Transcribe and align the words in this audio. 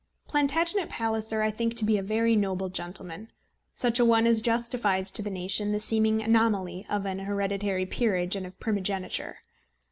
Plantagenet 0.27 0.89
Palliser 0.89 1.43
I 1.43 1.51
think 1.51 1.75
to 1.75 1.85
be 1.85 1.95
a 1.95 2.01
very 2.01 2.35
noble 2.35 2.69
gentleman, 2.69 3.31
such 3.75 3.99
a 3.99 4.03
one 4.03 4.25
as 4.25 4.41
justifies 4.41 5.11
to 5.11 5.21
the 5.21 5.29
nation 5.29 5.73
the 5.73 5.79
seeming 5.79 6.23
anomaly 6.23 6.87
of 6.89 7.05
an 7.05 7.19
hereditary 7.19 7.85
peerage 7.85 8.35
and 8.35 8.47
of 8.47 8.59
primogeniture. 8.59 9.37